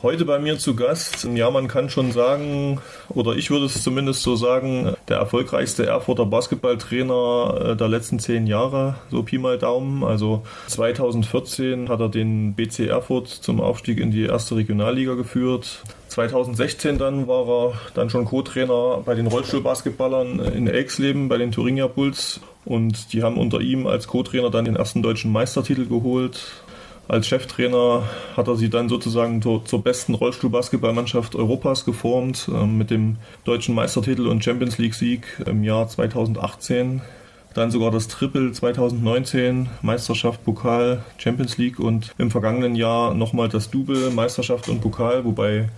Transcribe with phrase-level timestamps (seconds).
[0.00, 4.22] Heute bei mir zu Gast, ja, man kann schon sagen, oder ich würde es zumindest
[4.22, 10.04] so sagen, der erfolgreichste Erfurter Basketballtrainer äh, der letzten zehn Jahre, so Pi mal Daumen.
[10.04, 15.82] Also 2014 hat er den BC Erfurt zum Aufstieg in die erste Regionalliga geführt.
[16.06, 21.88] 2016 dann war er dann schon Co-Trainer bei den Rollstuhlbasketballern in Elxleben bei den Thuringia
[21.88, 26.62] Bulls und die haben unter ihm als Co-Trainer dann den ersten deutschen Meistertitel geholt.
[27.08, 28.02] Als Cheftrainer
[28.36, 33.74] hat er sie dann sozusagen zur, zur besten Rollstuhlbasketballmannschaft Europas geformt, äh, mit dem deutschen
[33.74, 37.00] Meistertitel und Champions League-Sieg im Jahr 2018.
[37.54, 43.70] Dann sogar das Triple 2019, Meisterschaft, Pokal, Champions League und im vergangenen Jahr nochmal das
[43.70, 45.70] Double, Meisterschaft und Pokal, wobei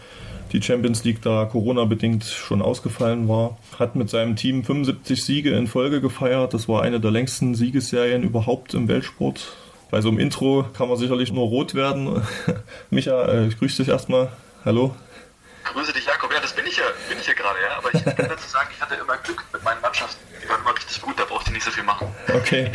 [0.53, 3.57] die Champions League da Corona-bedingt schon ausgefallen war.
[3.79, 6.55] Hat mit seinem Team 75 Siege in Folge gefeiert.
[6.55, 9.57] Das war eine der längsten Siegesserien überhaupt im Weltsport.
[9.91, 12.23] Bei so einem Intro kann man sicherlich nur rot werden.
[12.91, 14.31] Micha, äh, ich grüße dich erstmal.
[14.65, 14.95] Hallo.
[15.65, 16.33] Grüße dich, Jakob.
[16.33, 17.77] Ja, das bin ich ja, bin ich ja gerade, ja.
[17.77, 20.21] Aber ich kann dazu sagen, ich hatte immer Glück mit meinen Mannschaften.
[20.43, 22.09] Die waren immer richtig gut, da brauchte ich nicht so viel machen.
[22.33, 22.71] Okay.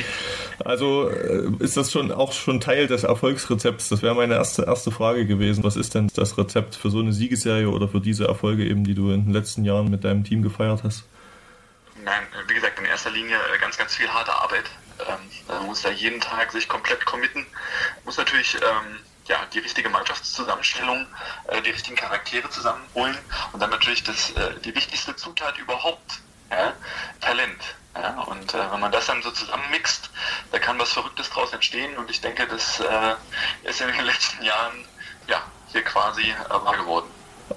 [0.63, 3.89] Also äh, ist das schon auch schon Teil des Erfolgsrezepts?
[3.89, 5.63] Das wäre meine erste, erste Frage gewesen.
[5.63, 8.93] Was ist denn das Rezept für so eine Siegesserie oder für diese Erfolge eben, die
[8.93, 11.05] du in den letzten Jahren mit deinem Team gefeiert hast?
[12.03, 14.65] Nein, wie gesagt, in erster Linie äh, ganz, ganz viel harte Arbeit.
[15.07, 17.45] Ähm, man muss da jeden Tag sich komplett committen.
[18.03, 21.07] Muss natürlich ähm, ja, die richtige Mannschaftszusammenstellung,
[21.47, 23.17] äh, die richtigen Charaktere zusammenholen
[23.53, 26.19] und dann natürlich das, äh, die wichtigste Zutat überhaupt,
[26.51, 26.73] ja,
[27.21, 27.61] Talent.
[27.95, 30.09] Ja, und äh, wenn man das dann so zusammenmixt,
[30.51, 33.15] da kann was Verrücktes draus entstehen und ich denke, das äh,
[33.63, 34.85] ist in den letzten Jahren
[35.27, 37.09] ja, hier quasi wahr geworden.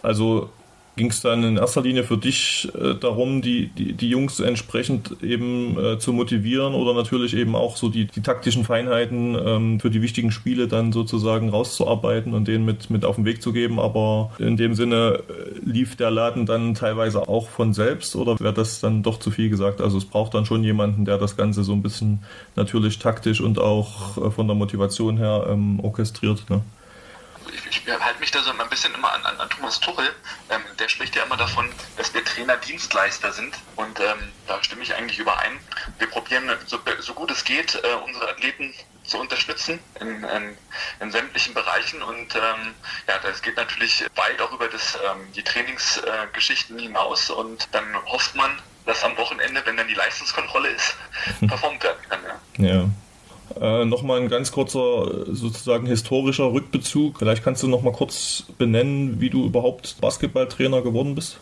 [0.02, 0.52] Also
[0.98, 5.22] ging es dann in erster Linie für dich äh, darum, die, die, die Jungs entsprechend
[5.22, 9.88] eben äh, zu motivieren oder natürlich eben auch so die, die taktischen Feinheiten ähm, für
[9.88, 13.80] die wichtigen Spiele dann sozusagen rauszuarbeiten und denen mit, mit auf den Weg zu geben.
[13.80, 18.52] Aber in dem Sinne äh, lief der Laden dann teilweise auch von selbst oder wäre
[18.52, 19.80] das dann doch zu viel gesagt?
[19.80, 22.18] Also es braucht dann schon jemanden, der das Ganze so ein bisschen
[22.56, 26.44] natürlich taktisch und auch äh, von der Motivation her ähm, orchestriert.
[26.50, 26.60] Ne?
[27.52, 30.14] Ich, ich halte mich da so ein bisschen immer an, an, an Thomas Tuchel.
[30.50, 33.54] Ähm, der spricht ja immer davon, dass wir Trainer-Dienstleister sind.
[33.76, 35.58] Und ähm, da stimme ich eigentlich überein.
[35.98, 40.56] Wir probieren, so, so gut es geht, äh, unsere Athleten zu unterstützen in, in,
[41.00, 42.02] in sämtlichen Bereichen.
[42.02, 42.74] Und ähm,
[43.08, 47.30] ja, das geht natürlich weit auch über das, ähm, die Trainingsgeschichten äh, hinaus.
[47.30, 48.50] Und dann hofft man,
[48.86, 50.96] dass am Wochenende, wenn dann die Leistungskontrolle ist,
[51.48, 52.20] performt werden kann.
[52.58, 52.66] Ja.
[52.66, 52.88] ja.
[53.60, 57.18] Äh, nochmal ein ganz kurzer, sozusagen historischer Rückbezug.
[57.18, 61.38] Vielleicht kannst du noch mal kurz benennen, wie du überhaupt Basketballtrainer geworden bist.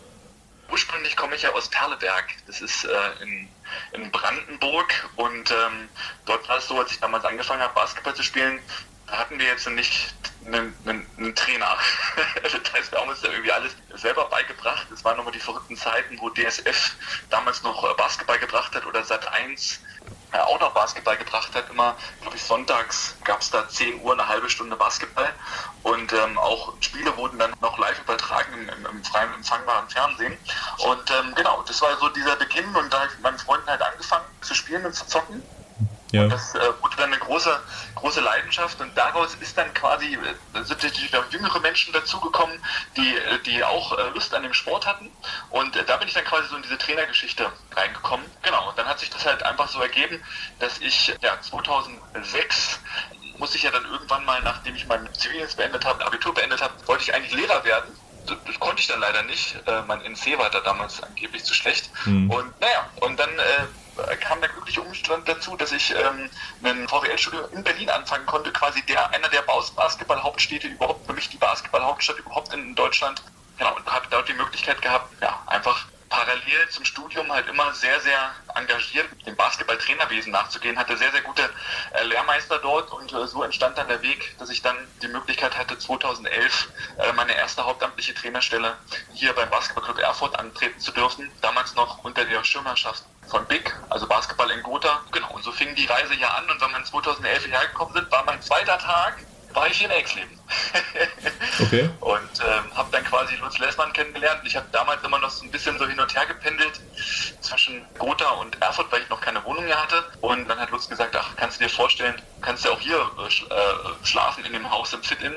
[0.71, 2.25] Ursprünglich komme ich ja aus Perleberg.
[2.45, 3.47] Das ist äh, in,
[3.93, 5.09] in, Brandenburg.
[5.15, 5.89] Und ähm,
[6.25, 8.59] dort war es so, als ich damals angefangen habe, Basketball zu spielen,
[9.07, 10.13] da hatten wir jetzt nicht
[10.45, 11.77] einen, einen, einen Trainer.
[12.43, 14.87] das heißt, wir haben uns da irgendwie alles selber beigebracht.
[14.93, 16.95] Es waren nochmal die verrückten Zeiten, wo DSF
[17.29, 19.79] damals noch äh, Basketball gebracht hat oder Sat 1
[20.31, 21.69] äh, auch noch Basketball gebracht hat.
[21.69, 25.33] Immer, glaube ich, sonntags gab es da 10 Uhr eine halbe Stunde Basketball
[25.83, 30.37] und ähm, auch Spiele wurden dann noch live übertragen im, im, im freien empfangbaren Fernsehen.
[30.79, 33.67] Und ähm, genau, das war so dieser Beginn und da habe ich mit meinen Freunden
[33.67, 35.43] halt angefangen zu spielen und zu zocken.
[36.11, 36.23] Ja.
[36.23, 37.59] Und das äh, wurde dann eine große,
[37.95, 42.57] große Leidenschaft und daraus ist dann quasi, äh, sind natürlich auch jüngere Menschen dazugekommen,
[42.95, 45.11] die, äh, die auch äh, Lust an dem Sport hatten.
[45.49, 48.25] Und äh, da bin ich dann quasi so in diese Trainergeschichte reingekommen.
[48.41, 50.23] Genau, und dann hat sich das halt einfach so ergeben,
[50.59, 52.79] dass ich ja 2006
[53.37, 56.73] musste ich ja dann irgendwann mal, nachdem ich mein Zivildienst beendet habe, Abitur beendet habe,
[56.87, 57.95] wollte ich eigentlich Lehrer werden
[58.27, 59.55] das konnte ich dann leider nicht.
[59.65, 61.89] Äh, mein NC war da damals angeblich zu schlecht.
[62.05, 62.29] Mhm.
[62.29, 63.65] Und naja, und dann äh,
[64.19, 66.29] kam der glückliche Umstand dazu, dass ich ähm,
[66.63, 71.37] ein VWL-Studio in Berlin anfangen konnte, quasi der einer der Basketball-Hauptstädte überhaupt, für mich die
[71.37, 73.21] Basketball-Hauptstadt überhaupt in Deutschland.
[73.57, 77.99] Genau, und habe dort die Möglichkeit gehabt, ja, einfach parallel zum Studium halt immer sehr,
[77.99, 81.49] sehr engagiert dem Basketball-Trainerwesen nachzugehen, hatte sehr, sehr gute
[81.93, 85.57] äh, Lehrmeister dort und äh, so entstand dann der Weg, dass ich dann die Möglichkeit
[85.57, 88.77] hatte, 2011 äh, meine erste hauptamtliche Trainerstelle
[89.13, 94.07] hier beim Basketballclub Erfurt antreten zu dürfen, damals noch unter der Schirmherrschaft von BIC, also
[94.07, 95.01] Basketball in Gotha.
[95.11, 98.11] Genau, und so fing die Reise hier an und wenn wir 2011 hierher gekommen sind,
[98.11, 99.17] war mein zweiter Tag,
[99.53, 100.36] war ich in Exleben.
[101.59, 101.89] okay.
[101.99, 104.41] Und ähm, habe dann quasi Lutz Lessmann kennengelernt.
[104.45, 106.79] Ich habe damals immer noch so ein bisschen so hin und her gependelt
[107.41, 110.03] zwischen Gotha und Erfurt, weil ich noch keine Wohnung mehr hatte.
[110.21, 114.05] Und dann hat Lutz gesagt, ach, kannst du dir vorstellen, kannst du auch hier äh,
[114.05, 115.35] schlafen in dem Haus im Fit-In.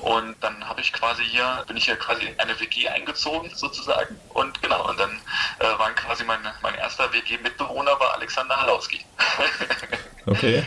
[0.00, 4.18] Und dann habe ich quasi hier, bin ich hier quasi in eine WG eingezogen sozusagen.
[4.30, 5.20] Und genau, und dann
[5.60, 9.04] äh, waren quasi mein, mein erster WG-Mitbewohner war Alexander Halauski.
[10.26, 10.64] okay.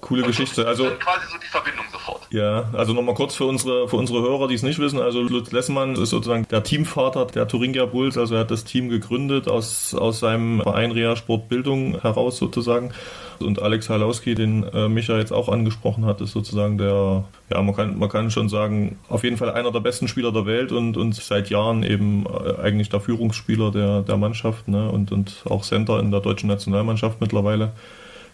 [0.00, 0.66] Coole Geschichte.
[0.66, 2.22] Also quasi so die Verbindung sofort.
[2.30, 5.00] Ja, also nochmal kurz für unsere für unsere Hörer, die es nicht wissen.
[5.00, 8.16] Also Lutz Lessmann ist sozusagen der Teamvater der Thuringia Bulls.
[8.16, 12.92] Also er hat das Team gegründet aus aus seinem Verein Rea Sportbildung heraus sozusagen.
[13.40, 17.74] Und Alex Halowski, den äh, Micha jetzt auch angesprochen hat, ist sozusagen der, ja, man
[17.74, 20.96] kann, man kann schon sagen, auf jeden Fall einer der besten Spieler der Welt und,
[20.96, 24.90] und seit Jahren eben äh, eigentlich der Führungsspieler der, der Mannschaft ne?
[24.90, 27.72] und, und auch Center in der deutschen Nationalmannschaft mittlerweile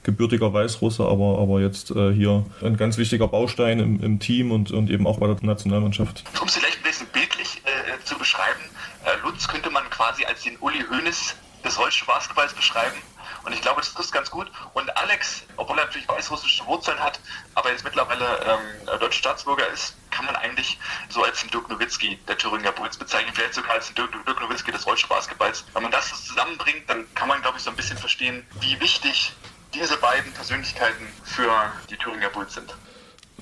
[0.06, 4.70] gebürtiger Weißrusse, aber, aber jetzt äh, hier ein ganz wichtiger Baustein im, im, Team und,
[4.70, 6.24] und eben auch bei der Nationalmannschaft.
[6.40, 8.60] Um es vielleicht ein bisschen bildlich äh, zu beschreiben,
[9.04, 12.96] äh, Lutz könnte man quasi als den Uli Hoeneß des deutschen Basketballs beschreiben.
[13.44, 14.50] Und ich glaube, das trifft ganz gut.
[14.74, 17.20] Und Alex, obwohl er natürlich weißrussische Wurzeln hat,
[17.54, 22.18] aber jetzt mittlerweile ähm, deutscher Staatsbürger ist, kann man eigentlich so als den Dirk Nowitzki
[22.28, 25.64] der Thüringer Bulls bezeichnen, vielleicht sogar als den Dirk, Dirk Nowitzki des deutschen Basketballs.
[25.74, 29.32] Wenn man das zusammenbringt, dann kann man, glaube ich, so ein bisschen verstehen, wie wichtig
[29.80, 31.50] diese beiden Persönlichkeiten für
[31.90, 32.74] die Thüringer Bulls sind.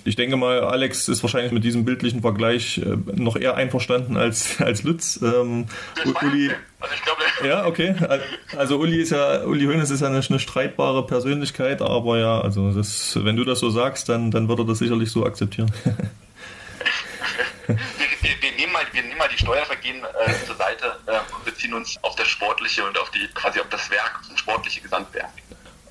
[0.07, 4.61] Ich denke mal, Alex ist wahrscheinlich mit diesem bildlichen Vergleich äh, noch eher einverstanden als,
[4.61, 5.19] als Lutz.
[5.23, 5.67] Ähm,
[6.23, 6.51] Uli,
[6.81, 7.95] also ich glaube, ja, okay.
[8.57, 12.73] Also Uli ist ja, Uli Hoeneß ist ja eine, eine, streitbare Persönlichkeit, aber ja, also
[12.73, 15.73] das, wenn du das so sagst, dann, dann wird er das sicherlich so akzeptieren.
[17.67, 21.45] wir, wir, wir, nehmen mal, wir nehmen mal die Steuervergehen äh, zur Seite äh, und
[21.47, 25.31] beziehen uns auf das Sportliche und auf die quasi auf das Werk, das sportliche Gesamtwerk.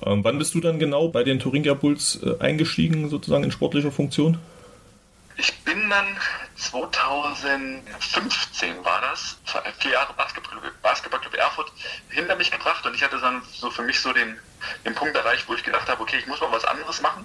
[0.04, 3.90] Ähm, wann bist du dann genau bei den Thuringia Bulls äh, eingestiegen, sozusagen in sportlicher
[3.90, 4.38] Funktion?
[5.36, 6.06] Ich bin dann
[6.56, 9.38] 2015 war das,
[9.78, 11.72] vier Jahre Basketballclub, Basketballclub Erfurt
[12.10, 14.38] hinter mich gebracht und ich hatte dann so für mich so den,
[14.84, 17.24] den Punkt erreicht, wo ich gedacht habe, okay, ich muss mal was anderes machen.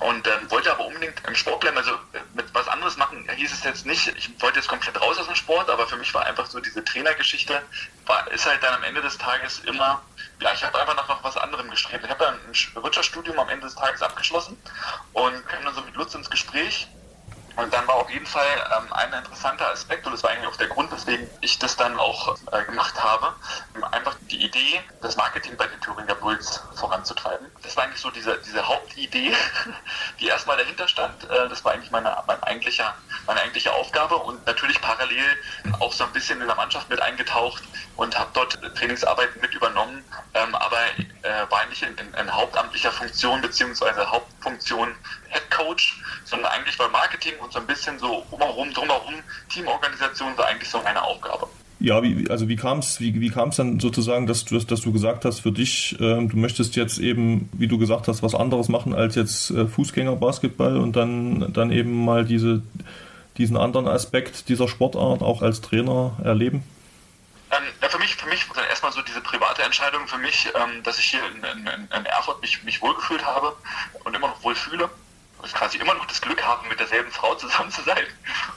[0.00, 3.52] Und ähm, wollte aber unbedingt im Sport bleiben, also äh, mit was anderes machen, hieß
[3.52, 6.24] es jetzt nicht, ich wollte jetzt komplett raus aus dem Sport, aber für mich war
[6.24, 7.60] einfach so diese Trainergeschichte,
[8.06, 10.02] war, ist halt dann am Ende des Tages immer
[10.40, 12.04] ja, ich habe einfach nach noch was anderem gestrebt.
[12.04, 14.56] Ich habe dann ein Wirtschaftsstudium am Ende des Tages abgeschlossen
[15.12, 16.88] und kam dann so mit Lutz ins Gespräch.
[17.56, 20.56] Und dann war auf jeden Fall ähm, ein interessanter Aspekt, und das war eigentlich auch
[20.56, 23.34] der Grund, weswegen ich das dann auch äh, gemacht habe,
[23.90, 27.46] einfach die Idee, das Marketing bei den Thüringer Bulls voranzutreiben.
[27.62, 29.32] Das war eigentlich so diese, diese Hauptidee,
[30.20, 31.24] die erstmal dahinter stand.
[31.24, 32.94] Äh, das war eigentlich meine, mein eigentlicher,
[33.26, 35.24] meine eigentliche Aufgabe und natürlich parallel
[35.80, 37.62] auch so ein bisschen in der Mannschaft mit eingetaucht
[37.96, 40.04] und habe dort Trainingsarbeiten mit übernommen,
[40.34, 40.78] ähm, aber
[41.22, 44.94] äh, war nicht in, in, in, hauptamtlicher Funktion beziehungsweise Hauptfunktion
[45.30, 49.14] Head Coach, sondern eigentlich war Marketing und so ein bisschen so drumherum, drumherum
[49.48, 51.48] Teamorganisation war eigentlich so meine Aufgabe.
[51.82, 54.92] Ja, wie, also wie kam es wie, wie kam's dann sozusagen, dass du, dass du
[54.92, 58.68] gesagt hast, für dich, ähm, du möchtest jetzt eben, wie du gesagt hast, was anderes
[58.68, 62.62] machen als jetzt äh, Fußgängerbasketball und dann, dann eben mal diese,
[63.38, 66.62] diesen anderen Aspekt dieser Sportart auch als Trainer erleben?
[67.50, 70.98] Ähm, ja, für mich, für mich erstmal so diese private Entscheidung für mich, ähm, dass
[70.98, 73.56] ich hier in, in, in Erfurt mich, mich wohlgefühlt habe
[74.04, 74.90] und immer noch wohl fühle
[75.52, 78.06] quasi immer noch das Glück haben, mit derselben Frau zusammen zu sein.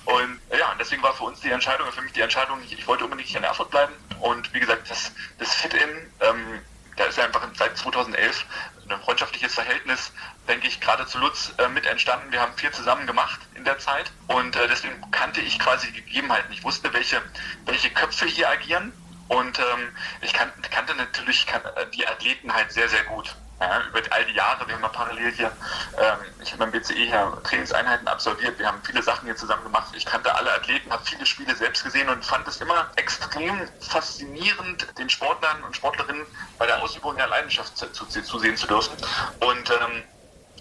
[0.05, 3.03] Und ja, und deswegen war für uns die Entscheidung, für mich die Entscheidung, ich, wollte
[3.05, 3.93] unbedingt hier in Erfurt bleiben.
[4.19, 6.61] Und wie gesagt, das, das Fit-In, ähm,
[6.95, 8.45] da ist ja einfach seit 2011
[8.89, 10.11] ein freundschaftliches Verhältnis,
[10.47, 12.31] denke ich, gerade zu Lutz äh, mit entstanden.
[12.31, 16.03] Wir haben viel zusammen gemacht in der Zeit und äh, deswegen kannte ich quasi die
[16.03, 16.51] Gegebenheiten.
[16.51, 17.21] Ich wusste, welche,
[17.65, 18.93] welche Köpfe hier agieren
[19.29, 23.35] und ähm, ich kan kannte natürlich kan äh, die Athleten halt sehr, sehr gut.
[23.63, 25.49] Ja, über all die Jahre, wir haben parallel hier,
[25.97, 29.93] ähm, ich habe beim BCE hier Trainingseinheiten absolviert, wir haben viele Sachen hier zusammen gemacht.
[29.95, 34.85] Ich kannte alle Athleten, habe viele Spiele selbst gesehen und fand es immer extrem faszinierend,
[34.99, 36.25] den Sportlern und Sportlerinnen
[36.57, 38.97] bei der Ausübung der Leidenschaft zu, zu, zusehen zu dürfen.
[39.39, 40.03] Und ähm,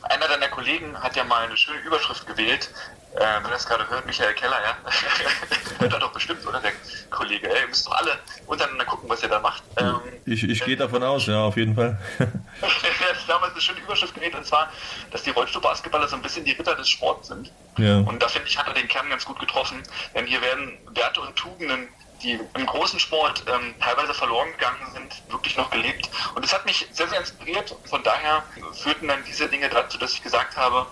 [0.05, 2.71] einer deiner Kollegen hat ja mal eine schöne Überschrift gewählt,
[3.15, 4.77] äh, wenn das gerade hört, Michael Keller, ja.
[5.79, 6.73] hört er doch bestimmt, oder der
[7.11, 7.49] Kollege?
[7.51, 9.63] Ey, ihr müsst doch alle untereinander gucken, was ihr da macht.
[9.77, 12.01] Ähm, ich ich gehe davon aus, ja, auf jeden Fall.
[12.19, 14.71] er hat damals eine schöne Überschrift gewählt, und zwar,
[15.11, 17.53] dass die Rollstuhlbasketballer so ein bisschen die Ritter des Sports sind.
[17.77, 17.99] Ja.
[17.99, 19.83] Und da finde ich, hat er den Kern ganz gut getroffen.
[20.15, 21.89] Denn hier werden Werte und Tugenden
[22.23, 26.09] die im großen Sport ähm, teilweise verloren gegangen sind, wirklich noch gelebt.
[26.35, 27.75] Und das hat mich sehr, sehr inspiriert.
[27.85, 30.87] Von daher führten dann diese Dinge dazu, dass ich gesagt habe,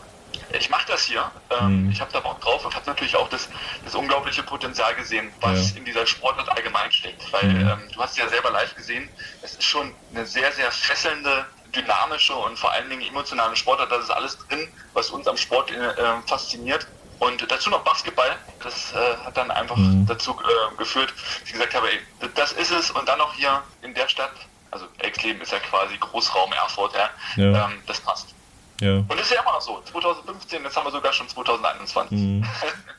[0.58, 1.30] ich mache das hier.
[1.50, 1.90] Ähm, mhm.
[1.90, 3.48] Ich habe da Bock drauf und habe natürlich auch das,
[3.84, 5.78] das unglaubliche Potenzial gesehen, was ja.
[5.78, 7.32] in dieser Sportart allgemein steckt.
[7.32, 7.68] Weil mhm.
[7.68, 9.08] ähm, du hast ja selber live gesehen,
[9.42, 13.92] es ist schon eine sehr, sehr fesselnde, dynamische und vor allen Dingen emotionale Sportart.
[13.92, 15.94] Da ist alles drin, was uns am Sport äh,
[16.26, 16.86] fasziniert.
[17.20, 18.36] Und dazu noch Basketball.
[18.62, 20.06] Das äh, hat dann einfach mhm.
[20.06, 22.90] dazu äh, geführt, dass ich gesagt habe, ey, das ist es.
[22.90, 24.32] Und dann noch hier in der Stadt,
[24.70, 27.66] also Exleben ist ja quasi Großraum Erfurt, ja, ja.
[27.66, 28.34] Ähm, das passt.
[28.80, 28.96] Ja.
[28.96, 29.82] Und das ist ja immer noch so.
[29.92, 32.18] 2015, jetzt haben wir sogar schon 2021.
[32.18, 32.44] Mhm.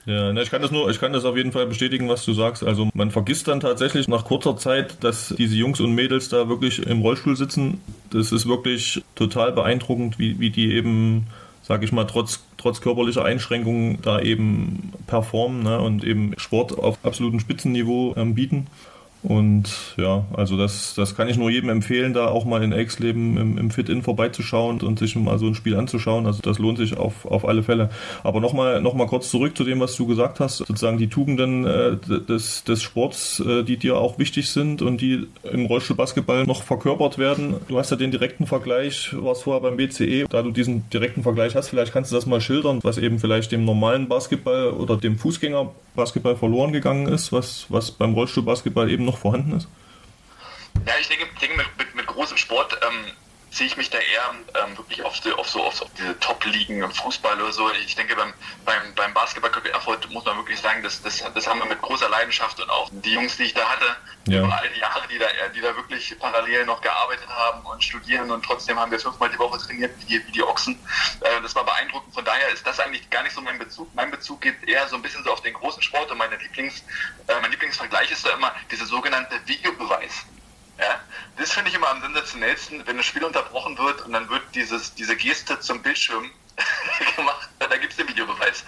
[0.06, 2.34] Ja, ne, ich kann das nur, ich kann das auf jeden Fall bestätigen, was du
[2.34, 2.64] sagst.
[2.64, 6.86] Also man vergisst dann tatsächlich nach kurzer Zeit, dass diese Jungs und Mädels da wirklich
[6.86, 7.82] im Rollstuhl sitzen.
[8.12, 11.28] Das ist wirklich total beeindruckend, wie, wie die eben,
[11.72, 16.98] sag ich mal, trotz, trotz körperlicher Einschränkungen da eben performen ne, und eben Sport auf
[17.04, 18.68] absolutem Spitzenniveau ähm, bieten.
[19.24, 23.38] Und ja, also das, das kann ich nur jedem empfehlen, da auch mal in Ex-Leben
[23.38, 26.26] im, im Fit-In vorbeizuschauen und sich mal so ein Spiel anzuschauen.
[26.26, 27.92] Also das lohnt sich auf, auf alle Fälle.
[28.24, 30.58] Aber nochmal noch mal kurz zurück zu dem, was du gesagt hast.
[30.58, 35.28] Sozusagen die Tugenden äh, des, des Sports, äh, die dir auch wichtig sind und die
[35.44, 37.56] im Rollstuhlbasketball noch verkörpert werden.
[37.68, 40.26] Du hast ja den direkten Vergleich, warst vorher beim BCE.
[40.30, 43.52] Da du diesen direkten Vergleich hast, vielleicht kannst du das mal schildern, was eben vielleicht
[43.52, 49.11] dem normalen Basketball oder dem Fußgängerbasketball verloren gegangen ist, was, was beim Rollstuhlbasketball eben noch
[49.12, 49.68] noch vorhanden ist?
[50.86, 53.12] Ja, ich denke, denke mit, mit, mit großem Sport ähm,
[53.52, 56.18] sehe ich mich da eher ähm, wirklich auf, die, auf, so, auf, so, auf diese
[56.20, 57.70] Top-Ligen im Fußball oder so.
[57.86, 61.60] Ich denke, beim, beim, beim Basketball Erfurt muss man wirklich sagen, das, das, das haben
[61.60, 63.86] wir mit großer Leidenschaft und auch die Jungs, die ich da hatte,
[64.28, 64.40] ja.
[64.40, 68.32] über all die Jahre, die da, die da wirklich parallel noch gearbeitet haben und studieren
[68.32, 70.80] und trotzdem haben wir fünfmal die Woche trainiert wie die, wie die Ochsen.
[71.20, 72.14] Äh, das war beeindruckend.
[72.14, 73.94] Von daher ist das eigentlich gar nicht so mein Bezug.
[73.96, 76.86] Mein Bezug geht eher so ein bisschen so auf den großen Sport und meine Lieblings,
[77.28, 80.26] äh, mein Lieblingsvergleich ist da immer dieser sogenannte Videobeweis.
[80.82, 81.00] Ja?
[81.38, 84.94] Das finde ich immer am sensationellsten, wenn das Spiel unterbrochen wird und dann wird dieses,
[84.96, 86.30] diese Geste zum Bildschirm
[87.16, 88.64] gemacht, da gibt es den Videobeweis.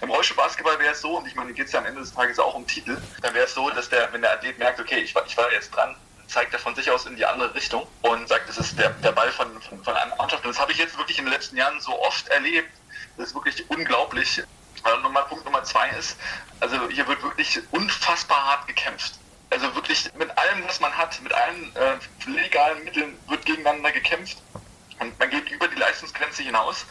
[0.00, 2.38] Im Rollstuhlbasketball wäre es so, und ich meine, geht es ja am Ende des Tages
[2.38, 5.14] auch um Titel, dann wäre es so, dass der, wenn der Athlet merkt, okay, ich
[5.14, 5.94] war, ich war jetzt dran,
[6.26, 9.12] zeigt er von sich aus in die andere Richtung und sagt, das ist der, der
[9.12, 10.44] Ball von, von, von einer Mannschaft.
[10.44, 12.70] Und das habe ich jetzt wirklich in den letzten Jahren so oft erlebt.
[13.16, 14.42] Das ist wirklich unglaublich.
[14.82, 16.18] Und Nummer, Punkt Nummer zwei ist,
[16.60, 19.18] also hier wird wirklich unfassbar hart gekämpft
[19.50, 24.38] also wirklich mit allem, was man hat, mit allen äh, legalen Mitteln wird gegeneinander gekämpft.
[25.00, 26.84] Und man geht über die Leistungsgrenze hinaus.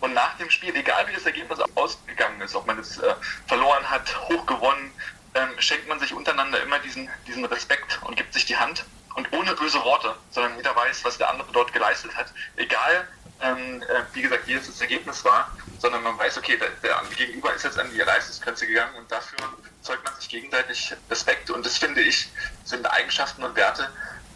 [0.00, 3.14] Und nach dem Spiel, egal wie das Ergebnis ausgegangen ist, ob man es äh,
[3.46, 4.92] verloren hat, hoch gewonnen,
[5.34, 8.84] ähm, schenkt man sich untereinander immer diesen, diesen Respekt und gibt sich die Hand.
[9.14, 12.32] Und ohne böse Worte, sondern jeder weiß, was der andere dort geleistet hat.
[12.56, 13.06] Egal,
[13.42, 17.54] ähm, äh, wie gesagt, wie das Ergebnis war, sondern man weiß, okay, der, der Gegenüber
[17.54, 19.38] ist jetzt an die Leistungsgrenze gegangen und dafür
[19.82, 22.28] zeugt man sich gegenseitig Respekt und das finde ich
[22.64, 23.88] sind Eigenschaften und Werte,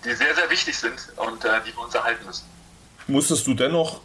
[0.05, 2.45] die sehr, sehr wichtig sind und äh, die wir uns erhalten müssen.
[3.07, 4.01] Musstest du dennoch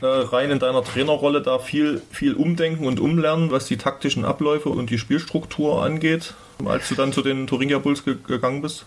[0.00, 4.70] äh, rein in deiner Trainerrolle da viel, viel umdenken und umlernen, was die taktischen Abläufe
[4.70, 6.34] und die Spielstruktur angeht,
[6.64, 8.86] als du dann zu den Thuringia Bulls ge gegangen bist?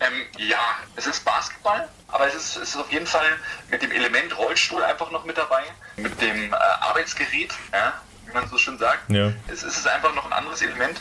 [0.00, 3.36] Ähm, ja, es ist Basketball, aber es ist, es ist auf jeden Fall
[3.70, 5.64] mit dem Element Rollstuhl einfach noch mit dabei,
[5.96, 7.52] mit dem äh, Arbeitsgerät.
[7.72, 9.10] Ja, wie man so schön sagt.
[9.10, 9.32] Ja.
[9.48, 11.00] Es ist einfach noch ein anderes Element.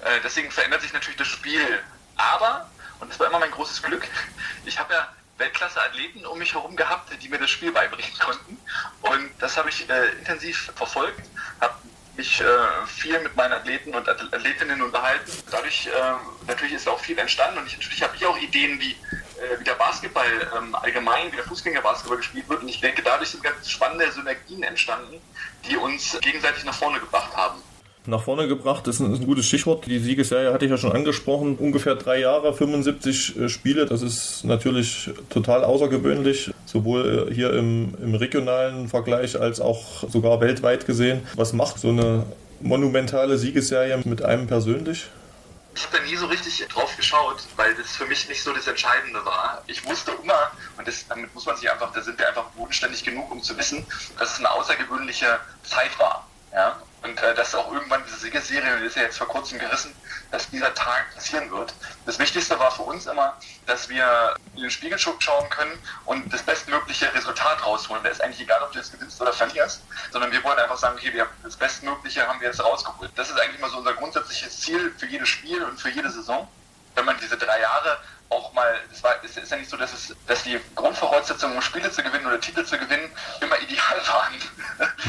[0.00, 1.80] Äh, deswegen verändert sich natürlich das Spiel.
[2.16, 2.68] Aber,
[3.00, 4.06] und das war immer mein großes Glück,
[4.64, 8.58] ich habe ja Weltklasse-Athleten um mich herum gehabt, die mir das Spiel beibringen konnten.
[9.02, 11.28] Und das habe ich äh, intensiv verfolgt,
[11.60, 11.74] habe
[12.16, 15.32] mich äh, viel mit meinen Athleten und Athletinnen unterhalten.
[15.50, 15.90] Dadurch äh,
[16.46, 19.64] natürlich ist auch viel entstanden und ich, natürlich habe ich auch Ideen, wie, äh, wie
[19.64, 22.62] der Basketball ähm, allgemein, wie der Fußgängerbasketball gespielt wird.
[22.62, 25.20] Und ich denke, dadurch sind ganz spannende Synergien entstanden,
[25.68, 27.62] die uns gegenseitig nach vorne gebracht haben.
[28.06, 29.84] Nach vorne gebracht ist ein, ist ein gutes Stichwort.
[29.86, 31.56] Die Siegesserie hatte ich ja schon angesprochen.
[31.56, 33.86] Ungefähr drei Jahre, 75 äh, Spiele.
[33.86, 40.40] Das ist natürlich total außergewöhnlich, sowohl äh, hier im, im regionalen Vergleich als auch sogar
[40.40, 41.26] weltweit gesehen.
[41.34, 42.26] Was macht so eine
[42.60, 45.06] monumentale Siegesserie mit einem persönlich?
[45.74, 48.66] Ich habe da nie so richtig drauf geschaut, weil das für mich nicht so das
[48.66, 49.62] Entscheidende war.
[49.66, 53.04] Ich wusste immer, und das, damit muss man sich einfach, da sind wir einfach bodenständig
[53.04, 53.84] genug, um zu wissen,
[54.18, 56.26] dass es eine außergewöhnliche Zeit war.
[56.52, 56.80] Ja?
[57.02, 59.94] Und äh, dass auch irgendwann diese Siegerserie, die ist ja jetzt vor kurzem gerissen,
[60.30, 61.72] dass dieser Tag passieren wird.
[62.04, 63.36] Das Wichtigste war für uns immer,
[63.66, 68.02] dass wir in den Spiegel schauen können und das bestmögliche Resultat rausholen.
[68.02, 70.96] Da ist eigentlich egal, ob du jetzt gewinnst oder verlierst, sondern wir wollen einfach sagen,
[70.96, 73.10] okay, wir haben das Bestmögliche haben wir jetzt rausgeholt.
[73.14, 76.48] Das ist eigentlich mal so unser grundsätzliches Ziel für jedes Spiel und für jede Saison.
[76.94, 79.92] Wenn man diese drei Jahre auch mal, es war, es ist ja nicht so, dass,
[79.92, 84.34] es, dass die Grundvoraussetzungen, um Spiele zu gewinnen oder Titel zu gewinnen, immer ideal waren.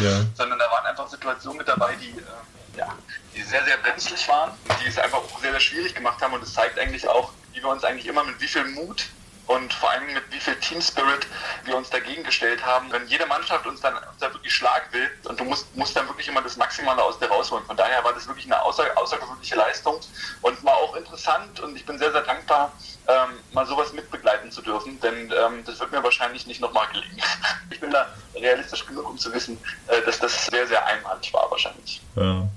[0.02, 0.26] Ja.
[0.36, 2.96] Sondern da waren einfach Situationen mit dabei, die, äh, ja,
[3.36, 4.52] die sehr, sehr brenzlig waren,
[4.84, 6.34] die es einfach auch sehr, sehr schwierig gemacht haben.
[6.34, 9.08] Und es zeigt eigentlich auch, wie wir uns eigentlich immer mit wie viel Mut
[9.48, 11.26] und vor allem mit wie viel Team Spirit
[11.66, 12.92] wir uns dagegen gestellt haben.
[12.92, 16.08] Wenn jede Mannschaft uns dann, uns dann wirklich schlagen will und du musst, musst dann
[16.08, 17.66] wirklich immer das Maximale aus dir rausholen.
[17.66, 20.00] Von daher war das wirklich eine außer, außergewöhnliche Leistung
[20.42, 22.72] und war auch interessant und ich bin sehr, sehr dankbar,
[23.08, 27.22] ähm, mal sowas mitbegleiten zu dürfen, denn ähm, das wird mir wahrscheinlich nicht nochmal gelingen.
[27.70, 31.50] ich bin da realistisch genug, um zu wissen, äh, dass das sehr, sehr einmalig war
[31.50, 32.02] wahrscheinlich.
[32.16, 32.48] Ja.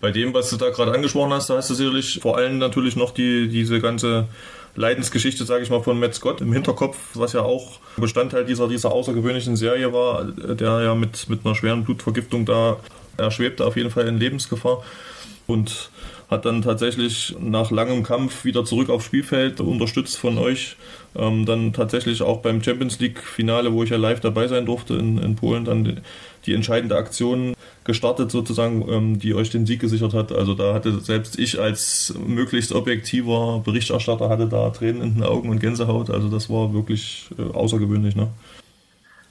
[0.00, 2.96] Bei dem, was du da gerade angesprochen hast, da hast du sicherlich vor allem natürlich
[2.96, 4.26] noch die, diese ganze
[4.74, 6.40] Leidensgeschichte, sage ich mal, von Matt Scott.
[6.40, 11.44] Im Hinterkopf, was ja auch Bestandteil dieser, dieser außergewöhnlichen Serie war, der ja mit, mit
[11.44, 12.78] einer schweren Blutvergiftung da,
[13.16, 14.82] er schwebte auf jeden Fall in Lebensgefahr.
[15.46, 15.90] Und
[16.32, 20.76] hat dann tatsächlich nach langem Kampf wieder zurück aufs Spielfeld, unterstützt von euch.
[21.14, 25.18] Ähm, dann tatsächlich auch beim Champions League-Finale, wo ich ja live dabei sein durfte in,
[25.18, 25.96] in Polen, dann die,
[26.46, 30.32] die entscheidende Aktion gestartet, sozusagen, ähm, die euch den Sieg gesichert hat.
[30.32, 35.50] Also da hatte selbst ich als möglichst objektiver Berichterstatter hatte da Tränen in den Augen
[35.50, 36.10] und Gänsehaut.
[36.10, 38.16] Also das war wirklich äh, außergewöhnlich.
[38.16, 38.28] Ne?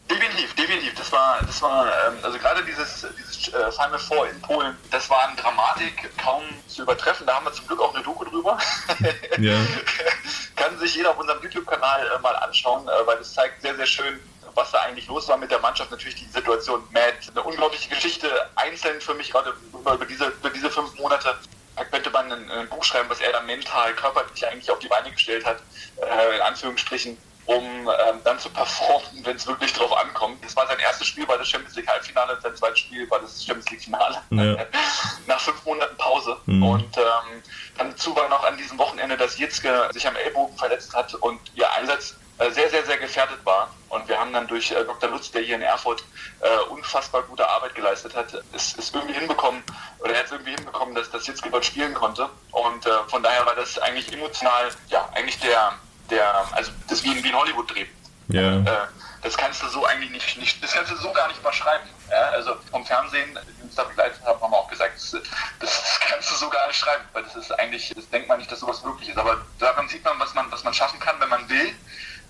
[0.10, 0.94] Definitiv, definitiv.
[0.96, 5.10] Das war, das war ähm, also gerade dieses, dieses äh, Final Four in Polen, das
[5.10, 7.26] war eine Dramatik kaum zu übertreffen.
[7.26, 8.58] Da haben wir zum Glück auch eine Doku drüber.
[9.40, 9.56] ja.
[10.56, 13.86] Kann sich jeder auf unserem YouTube-Kanal äh, mal anschauen, äh, weil es zeigt sehr, sehr
[13.86, 14.20] schön,
[14.56, 15.92] was da eigentlich los war mit der Mannschaft.
[15.92, 20.50] Natürlich die Situation Matt, eine unglaubliche Geschichte, einzeln für mich gerade über, über, diese, über
[20.50, 21.36] diese fünf Monate.
[21.76, 24.88] Da könnte man ein, ein, Buch schreiben, was er da mental, körperlich eigentlich auf die
[24.88, 25.58] Beine gestellt hat,
[26.02, 30.44] äh, in Anführungsstrichen, um ähm, dann zu performen, wenn es wirklich drauf ankommt.
[30.44, 33.44] Das war sein erstes Spiel, war das Champions League Halbfinale, sein zweites Spiel war das
[33.44, 34.22] Champions League Finale.
[34.32, 34.66] Ja.
[35.28, 36.38] Nach fünf Monaten Pause.
[36.46, 36.64] Mhm.
[36.64, 37.44] Und ähm,
[37.78, 41.40] dann dazu war noch an diesem Wochenende, dass Jitzke sich am Ellbogen verletzt hat und
[41.56, 43.70] ihr Einsatz äh, sehr, sehr, sehr gefährdet war.
[43.90, 45.10] Und wir haben dann durch äh, Dr.
[45.10, 46.04] Lutz, der hier in Erfurt
[46.40, 49.62] äh, unfassbar gute Arbeit geleistet hat, es, es irgendwie hinbekommen,
[50.00, 52.28] oder er hat es irgendwie hinbekommen, dass das Sitzke dort spielen konnte.
[52.52, 55.74] Und äh, von daher war das eigentlich emotional, ja, eigentlich der,
[56.12, 57.86] der also das wie, wie ein Hollywood-Dreh.
[58.30, 58.60] Ja.
[58.60, 58.88] Äh,
[59.24, 61.88] das kannst du so eigentlich nicht, nicht, das kannst du so gar nicht überschreiben.
[62.10, 62.30] Ja?
[62.30, 65.16] Also vom Fernsehen, die uns da begleitet haben, haben wir auch gesagt, das,
[65.60, 68.52] das, kannst du so gar nicht schreiben, weil das ist eigentlich, das denkt man nicht,
[68.52, 69.18] dass sowas möglich ist.
[69.18, 71.72] Aber daran sieht man, was man, was man schaffen kann, wenn man will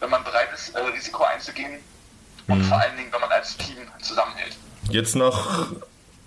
[0.02, 1.80] wenn man bereit ist, äh, Risiko einzugehen
[2.48, 2.64] und mhm.
[2.64, 4.58] vor allen Dingen, wenn man als Team zusammenhält.
[4.90, 5.68] Jetzt nach,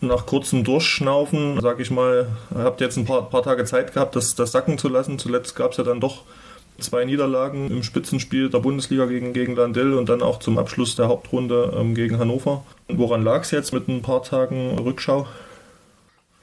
[0.01, 4.17] nach kurzem Durchschnaufen, sag ich mal, habt ihr jetzt ein paar, paar Tage Zeit gehabt,
[4.17, 5.19] das, das sacken zu lassen.
[5.19, 6.23] Zuletzt gab es ja dann doch
[6.79, 11.09] zwei Niederlagen im Spitzenspiel der Bundesliga gegen, gegen Landil und dann auch zum Abschluss der
[11.09, 12.65] Hauptrunde ähm, gegen Hannover.
[12.89, 15.27] Woran lag es jetzt mit ein paar Tagen Rückschau?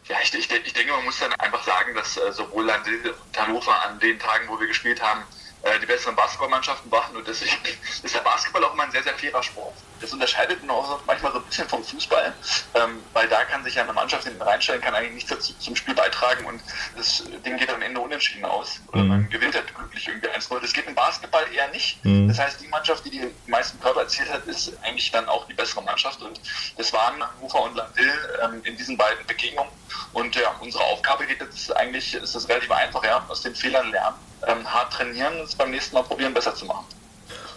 [0.06, 3.40] Ja, ich, ich, ich, denke, man muss dann einfach sagen, dass äh, sowohl Landil und
[3.40, 5.22] Hannover an den Tagen, wo wir gespielt haben,
[5.64, 7.56] äh, die besseren Basketballmannschaften machen und deswegen
[8.04, 9.74] ist der Basketball auch immer ein sehr, sehr fairer Sport.
[10.02, 12.34] Das unterscheidet ihn auch manchmal so ein bisschen vom Fußball,
[12.76, 15.76] ähm, weil da kann sich ja eine Mannschaft hinten reinstellen, kann eigentlich nichts dazu zum
[15.76, 16.62] Spiel beitragen und
[16.98, 19.08] das Ding geht am Ende unentschieden aus oder mhm.
[19.08, 20.60] man gewinnt halt glücklich irgendwie 1-0.
[20.60, 22.04] Das geht im Basketball eher nicht.
[22.04, 22.28] Mhm.
[22.28, 25.54] Das heißt, die Mannschaft, die die meisten Körper erzielt hat, ist eigentlich dann auch die
[25.54, 26.40] bessere Mannschaft und
[26.78, 28.12] das waren Ufer und Landil
[28.44, 29.72] ähm, in diesen beiden Begegnungen
[30.14, 33.92] und ja, unsere Aufgabe geht jetzt eigentlich, ist das relativ einfach, ja, aus den Fehlern
[33.92, 36.86] lernen ähm, hart trainieren und es beim nächsten Mal probieren, besser zu machen.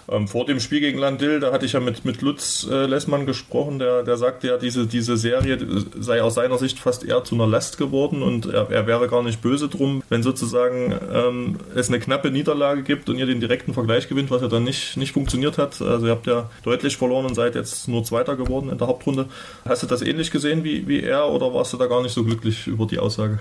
[0.09, 3.27] Ähm, vor dem Spiel gegen Landil, da hatte ich ja mit, mit Lutz äh, Lessmann
[3.27, 5.59] gesprochen, der, der sagte ja, diese, diese Serie
[5.99, 9.23] sei aus seiner Sicht fast eher zu einer Last geworden und er, er wäre gar
[9.23, 13.73] nicht böse drum, wenn sozusagen ähm, es eine knappe Niederlage gibt und ihr den direkten
[13.73, 15.81] Vergleich gewinnt, was ja dann nicht, nicht funktioniert hat.
[15.81, 19.27] Also ihr habt ja deutlich verloren und seid jetzt nur Zweiter geworden in der Hauptrunde.
[19.65, 22.25] Hast du das ähnlich gesehen wie, wie er oder warst du da gar nicht so
[22.25, 23.39] glücklich über die Aussage?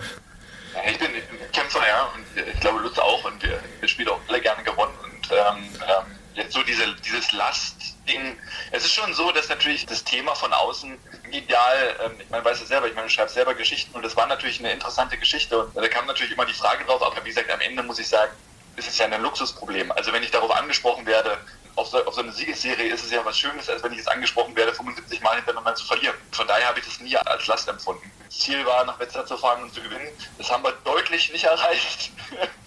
[0.90, 1.10] Ich bin
[1.52, 4.94] Kämpfer, ja, und ich glaube Lutz auch und wir, wir spielen auch alle gerne gewonnen
[5.04, 8.38] und ähm, ähm, jetzt so diese, dieses Last-Ding.
[8.72, 10.98] Es ist schon so, dass natürlich das Thema von außen
[11.32, 14.16] ideal, ähm, ich meine, weiß es selber, ich meine, du schreibst selber Geschichten und das
[14.16, 17.30] war natürlich eine interessante Geschichte und da kam natürlich immer die Frage drauf, aber wie
[17.30, 18.32] gesagt, am Ende muss ich sagen,
[18.76, 19.92] ist es ja ein Luxusproblem.
[19.92, 21.38] Also wenn ich darauf angesprochen werde,
[21.76, 24.10] auf so, auf so eine Siegesserie ist es ja was Schönes, als wenn ich jetzt
[24.10, 26.16] angesprochen werde, 75 Mal hintereinander zu verlieren.
[26.32, 28.12] Von daher habe ich das nie als Last empfunden.
[28.28, 30.08] Das Ziel war, nach Wetzlar zu fahren und zu gewinnen.
[30.38, 32.12] Das haben wir deutlich nicht erreicht,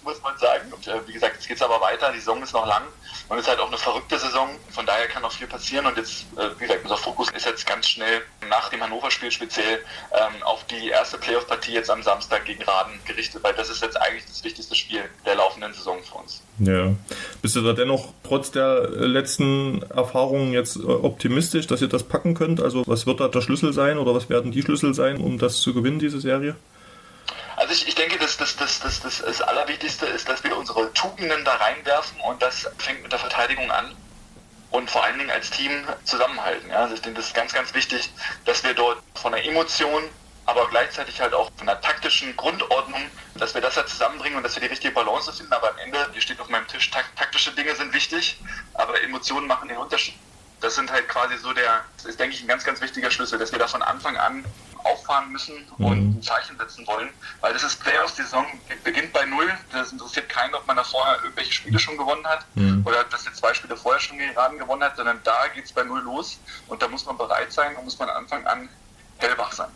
[0.03, 0.71] muss man sagen.
[0.73, 2.11] Und äh, wie gesagt, jetzt geht es aber weiter.
[2.11, 2.83] Die Saison ist noch lang
[3.29, 4.49] und es ist halt auch eine verrückte Saison.
[4.71, 5.85] Von daher kann noch viel passieren.
[5.85, 9.83] Und jetzt, äh, wie gesagt, unser Fokus ist jetzt ganz schnell nach dem Hannover-Spiel speziell
[10.13, 13.99] ähm, auf die erste Playoff-Partie jetzt am Samstag gegen Raden gerichtet, weil das ist jetzt
[13.99, 16.41] eigentlich das wichtigste Spiel der laufenden Saison für uns.
[16.59, 16.93] Ja.
[17.41, 22.33] Bist du da dennoch trotz der letzten Erfahrungen jetzt äh, optimistisch, dass ihr das packen
[22.33, 22.61] könnt?
[22.61, 25.61] Also was wird da der Schlüssel sein oder was werden die Schlüssel sein, um das
[25.61, 26.55] zu gewinnen, diese Serie?
[27.57, 30.93] Also ich, ich denke, dass das, das, das, das, das Allerwichtigste ist, dass wir unsere
[30.93, 33.95] Tugenden da reinwerfen und das fängt mit der Verteidigung an
[34.71, 35.71] und vor allen Dingen als Team
[36.03, 36.69] zusammenhalten.
[36.69, 36.81] Ja?
[36.81, 38.09] Also ich denke, das ist ganz, ganz wichtig,
[38.45, 40.03] dass wir dort von der Emotion,
[40.47, 43.01] aber gleichzeitig halt auch von der taktischen Grundordnung,
[43.35, 45.51] dass wir das halt zusammenbringen und dass wir die richtige Balance finden.
[45.51, 48.39] Aber am Ende, hier steht auf meinem Tisch, taktische Dinge sind wichtig,
[48.73, 50.15] aber Emotionen machen den Unterschied.
[50.61, 53.37] Das sind halt quasi so der, das ist denke ich ein ganz, ganz wichtiger Schlüssel,
[53.37, 54.43] dass wir da von Anfang an
[54.83, 56.17] auffahren müssen und mhm.
[56.17, 57.09] ein Zeichen setzen wollen,
[57.41, 58.45] weil das ist Playoffs, die Saison
[58.85, 59.51] beginnt bei Null.
[59.73, 62.83] Das interessiert keinen, ob man da vorher irgendwelche Spiele schon gewonnen hat mhm.
[62.85, 65.83] oder dass jetzt zwei Spiele vorher schon geraden gewonnen hat, sondern da geht es bei
[65.83, 68.69] Null los und da muss man bereit sein und muss man Anfang an
[69.17, 69.71] hellwach sein.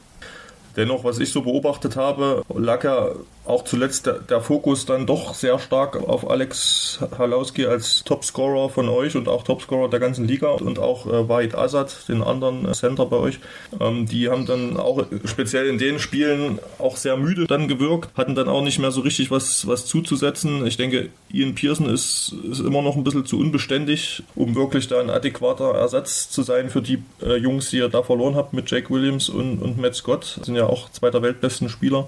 [0.76, 2.44] Dennoch, was ich so beobachtet habe,
[2.84, 3.10] ja
[3.46, 8.88] auch zuletzt der, der, Fokus dann doch sehr stark auf Alex Halowski als Topscorer von
[8.88, 13.06] euch und auch Topscorer der ganzen Liga und auch äh, Wahid Azad, den anderen Center
[13.08, 13.40] bei euch.
[13.80, 18.36] Ähm, die haben dann auch speziell in den Spielen auch sehr müde dann gewirkt, hatten
[18.36, 20.66] dann auch nicht mehr so richtig was, was zuzusetzen.
[20.68, 25.00] Ich denke, Ian Pearson ist, ist immer noch ein bisschen zu unbeständig, um wirklich da
[25.00, 28.70] ein adäquater Ersatz zu sein für die äh, Jungs, die ihr da verloren habt mit
[28.70, 30.36] Jake Williams und, und Matt Scott.
[30.38, 32.08] Das sind ja auch zwei der weltbesten Spieler.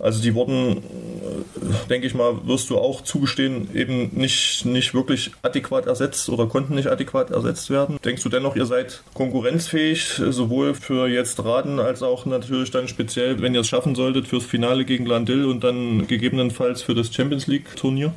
[0.00, 5.32] Also die wurden, äh, denke ich mal, wirst du auch zugestehen, eben nicht, nicht wirklich
[5.42, 7.98] adäquat ersetzt oder konnten nicht adäquat ersetzt werden.
[8.04, 13.40] Denkst du dennoch, ihr seid konkurrenzfähig, sowohl für jetzt Raden als auch natürlich dann speziell,
[13.42, 17.46] wenn ihr es schaffen solltet, fürs Finale gegen Landil und dann gegebenenfalls für das Champions
[17.46, 18.14] League Turnier?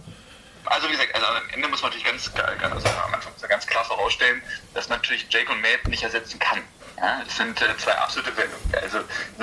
[0.65, 3.83] Also wie gesagt, also am Ende muss man natürlich ganz, also am Anfang ganz klar
[3.83, 4.41] vorausstellen,
[4.73, 6.59] dass man natürlich Jake und Matt nicht ersetzen kann.
[7.01, 8.31] Ja, das sind äh, zwei absolute,
[8.79, 8.99] also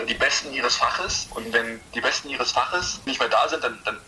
[0.06, 3.76] die Besten ihres Faches und wenn die Besten ihres Faches nicht mehr da sind, dann,
[3.84, 3.98] dann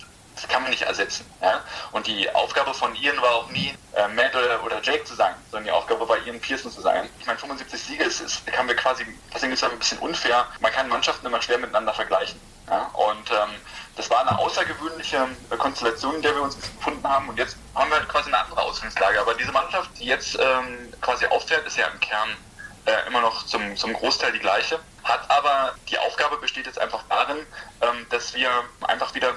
[0.49, 1.27] kann man nicht ersetzen.
[1.43, 1.61] Ja?
[1.91, 5.35] Und die Aufgabe von Ian war auch nie, äh, Matt oder, oder, Jake zu sein,
[5.51, 7.09] sondern die Aufgabe war, Ian Pearson zu sein.
[7.19, 10.47] Ich meine, 75 Siege ist, ist kann wir quasi, deswegen ist es ein bisschen unfair.
[10.61, 12.41] Man kann Mannschaften immer schwer miteinander vergleichen.
[12.69, 12.83] Ja?
[12.95, 13.57] Und ähm,
[13.97, 17.29] das war eine außergewöhnliche äh, Konstellation, in der wir uns befunden haben.
[17.29, 19.21] Und jetzt haben wir quasi eine andere Ausgangslage.
[19.21, 22.37] Aber diese Mannschaft, die jetzt ähm, quasi auffährt, ist ja im Kern
[22.87, 24.79] äh, immer noch zum, zum Großteil die gleiche.
[25.05, 27.39] Hat aber die Aufgabe besteht jetzt einfach darin,
[27.81, 28.51] ähm, dass wir
[28.83, 29.35] einfach wieder,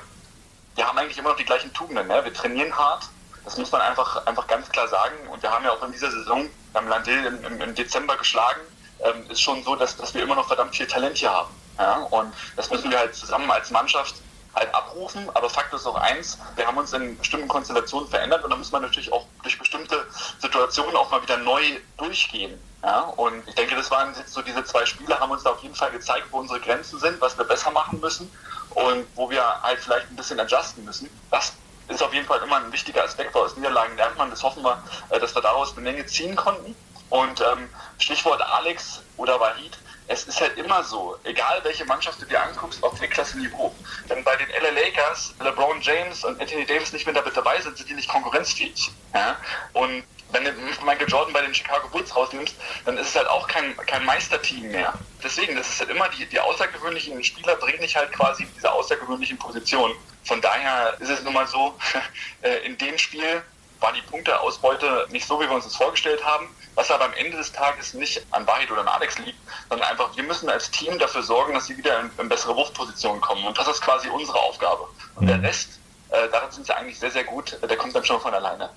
[0.75, 2.07] wir haben eigentlich immer noch die gleichen Tugenden.
[2.07, 2.23] Ne?
[2.23, 3.09] Wir trainieren hart,
[3.43, 5.15] das muss man einfach, einfach ganz klar sagen.
[5.29, 8.61] Und wir haben ja auch in dieser Saison beim Landil im, im, im Dezember geschlagen.
[9.01, 11.53] Ähm, ist schon so, dass, dass wir immer noch verdammt viel Talent hier haben.
[11.77, 11.97] Ja?
[12.09, 14.15] Und das müssen wir halt zusammen als Mannschaft
[14.55, 15.29] halt abrufen.
[15.33, 18.71] Aber Fakt ist auch eins, wir haben uns in bestimmten Konstellationen verändert und da muss
[18.71, 20.05] man natürlich auch durch bestimmte
[20.53, 21.61] Situationen auch mal wieder neu
[21.97, 22.61] durchgehen.
[22.83, 25.63] Ja, und ich denke, das waren jetzt so diese zwei Spiele, haben uns da auf
[25.63, 28.29] jeden Fall gezeigt, wo unsere Grenzen sind, was wir besser machen müssen
[28.71, 31.09] und wo wir halt vielleicht ein bisschen adjusten müssen.
[31.31, 31.53] Das
[31.87, 34.29] ist auf jeden Fall immer ein wichtiger Aspekt, weil aus Niederlagen lernt man.
[34.29, 36.75] Das hoffen wir, äh, dass wir daraus eine Menge ziehen konnten.
[37.09, 42.25] Und ähm, Stichwort Alex oder Wahid, es ist halt immer so, egal welche Mannschaft du
[42.25, 43.73] dir anguckst, auf Weltklasse-Niveau.
[44.07, 47.89] Wenn bei den LA Lakers LeBron James und Anthony Davis nicht mehr dabei sind, sind
[47.89, 48.91] die nicht konkurrenzfähig.
[49.13, 49.37] Ja?
[49.73, 50.51] Und wenn du
[50.83, 54.71] Michael Jordan bei den Chicago Bulls rausnimmst, dann ist es halt auch kein, kein Meisterteam
[54.71, 54.93] mehr.
[55.23, 58.71] Deswegen, das ist halt immer die, die außergewöhnlichen Spieler bringen dich halt quasi in diese
[58.71, 59.95] außergewöhnlichen Positionen.
[60.25, 61.77] Von daher ist es nun mal so,
[62.41, 63.43] äh, in dem Spiel
[63.79, 67.37] war die Punkteausbeute nicht so, wie wir uns das vorgestellt haben, was aber am Ende
[67.37, 69.37] des Tages nicht an Wahid oder an Alex liegt,
[69.69, 73.21] sondern einfach, wir müssen als Team dafür sorgen, dass sie wieder in, in bessere Wurfpositionen
[73.21, 73.45] kommen.
[73.45, 74.87] Und das ist quasi unsere Aufgabe.
[75.15, 75.45] Und der mhm.
[75.45, 78.69] Rest, äh, darin sind sie eigentlich sehr, sehr gut, der kommt dann schon von alleine.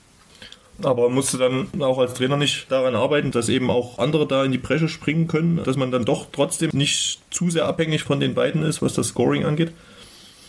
[0.82, 4.44] Aber musst du dann auch als Trainer nicht daran arbeiten, dass eben auch andere da
[4.44, 8.20] in die Bresche springen können, dass man dann doch trotzdem nicht zu sehr abhängig von
[8.20, 9.72] den beiden ist, was das Scoring angeht?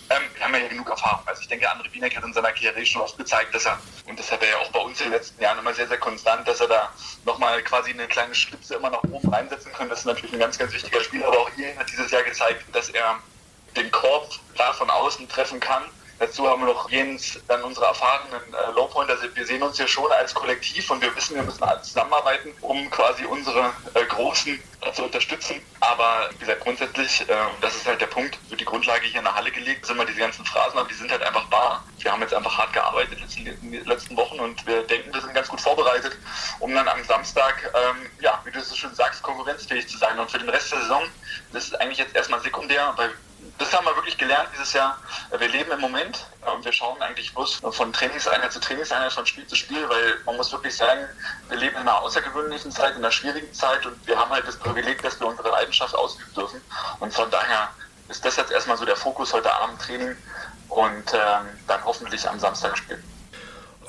[0.10, 1.22] Ähm, wir haben ja genug Erfahrung.
[1.26, 4.20] Also ich denke, André Wiener hat in seiner Karriere schon oft gezeigt, dass er, und
[4.20, 6.48] das hat er ja auch bei uns in den letzten Jahren immer sehr, sehr konstant,
[6.48, 6.90] dass er da
[7.26, 9.90] nochmal quasi eine kleine Spitze immer nach oben reinsetzen kann.
[9.90, 11.28] Das ist natürlich ein ganz, ganz wichtiger Spieler.
[11.28, 13.16] Aber auch ihr hat dieses Jahr gezeigt, dass er
[13.76, 15.84] den Korb da von außen treffen kann
[16.20, 19.14] Dazu haben wir noch Jens, dann unsere erfahrenen äh, Lowpointer.
[19.14, 22.54] Also wir sehen uns hier schon als Kollektiv und wir wissen, wir müssen alle zusammenarbeiten,
[22.62, 25.62] um quasi unsere äh, Großen äh, zu unterstützen.
[25.80, 29.26] Aber wie gesagt, grundsätzlich, äh, das ist halt der Punkt, so die Grundlage hier in
[29.26, 31.84] der Halle gelegt, sind immer diese ganzen Phrasen, aber die sind halt einfach wahr.
[32.00, 35.36] Wir haben jetzt einfach hart gearbeitet in den letzten Wochen und wir denken, wir sind
[35.36, 36.18] ganz gut vorbereitet,
[36.60, 40.18] um dann am Samstag, ähm, ja, wie du es so schön sagst, konkurrenzfähig zu sein.
[40.18, 41.04] Und für den Rest der Saison,
[41.54, 43.14] das ist eigentlich jetzt erstmal sekundär, weil
[43.58, 44.98] das haben wir wirklich gelernt dieses Jahr.
[45.38, 49.48] Wir leben im Moment und wir schauen eigentlich bloß von Trainingseinheit zu Trainingseinheit, von Spiel
[49.48, 51.08] zu Spiel, weil man muss wirklich sagen,
[51.50, 54.58] wir leben in einer außergewöhnlichen Zeit, in einer schwierigen Zeit und wir haben halt das
[54.58, 56.62] Privileg, dass wir unsere Leidenschaft ausüben dürfen.
[57.00, 57.70] Und von daher
[58.10, 60.16] ist das jetzt erstmal so der Fokus heute Abend Training
[60.70, 63.04] und ähm, dann hoffentlich am Samstag spielen.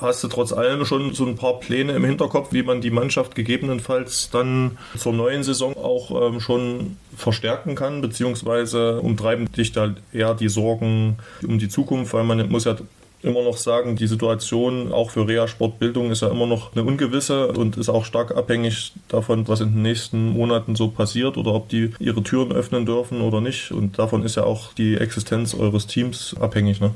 [0.01, 3.35] Hast du trotz allem schon so ein paar Pläne im Hinterkopf, wie man die Mannschaft
[3.35, 10.35] gegebenenfalls dann zur neuen Saison auch ähm, schon verstärken kann, beziehungsweise umtreiben dich da eher
[10.35, 12.77] die Sorgen um die Zukunft, weil man muss ja
[13.21, 17.47] immer noch sagen, die Situation auch für Rea Sportbildung ist ja immer noch eine ungewisse
[17.49, 21.69] und ist auch stark abhängig davon, was in den nächsten Monaten so passiert oder ob
[21.69, 23.71] die ihre Türen öffnen dürfen oder nicht.
[23.71, 26.79] Und davon ist ja auch die Existenz eures Teams abhängig.
[26.79, 26.93] Ne?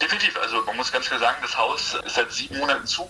[0.00, 0.38] Definitiv.
[0.42, 0.51] Also
[0.82, 3.08] muss ganz klar sagen, das Haus ist seit sieben Monaten zu.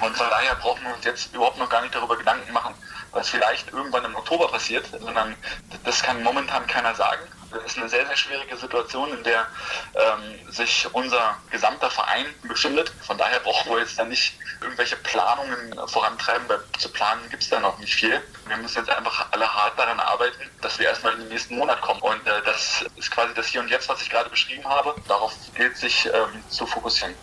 [0.00, 2.72] Und von daher brauchen wir uns jetzt überhaupt noch gar nicht darüber Gedanken machen,
[3.10, 5.34] was vielleicht irgendwann im Oktober passiert, sondern
[5.82, 7.22] das kann momentan keiner sagen.
[7.50, 9.46] Das ist eine sehr, sehr schwierige Situation, in der
[9.94, 12.92] ähm, sich unser gesamter Verein befindet.
[13.02, 17.50] Von daher brauchen wir jetzt da nicht irgendwelche Planungen vorantreiben, weil zu planen gibt es
[17.50, 18.20] da noch nicht viel.
[18.46, 21.80] Wir müssen jetzt einfach alle hart daran arbeiten, dass wir erstmal in den nächsten Monat
[21.80, 22.00] kommen.
[22.00, 24.94] Und äh, das ist quasi das Hier und Jetzt, was ich gerade beschrieben habe.
[25.08, 27.14] Darauf gilt sich ähm, zu fokussieren.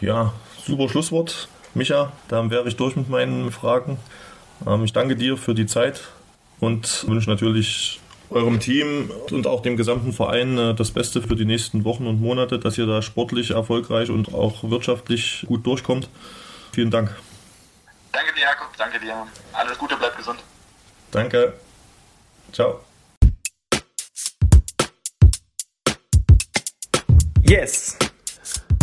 [0.00, 0.32] Ja,
[0.64, 1.48] super Schlusswort.
[1.74, 3.98] Micha, dann wäre ich durch mit meinen Fragen.
[4.66, 6.02] Ähm, ich danke dir für die Zeit
[6.60, 11.44] und wünsche natürlich eurem Team und auch dem gesamten Verein äh, das Beste für die
[11.44, 16.08] nächsten Wochen und Monate, dass ihr da sportlich erfolgreich und auch wirtschaftlich gut durchkommt.
[16.72, 17.16] Vielen Dank.
[18.12, 18.68] Danke dir, Jakob.
[18.76, 19.26] Danke dir.
[19.52, 20.38] Alles Gute, bleib gesund.
[21.10, 21.54] Danke.
[22.52, 22.80] Ciao.
[27.42, 27.96] Yes!